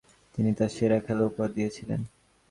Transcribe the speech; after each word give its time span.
তিনি 0.35 0.51
তার 0.57 0.69
সেরা 0.69 0.97
খেলা 0.99 1.23
উপহার 1.25 1.49
দিয়েছিলেন। 1.53 2.01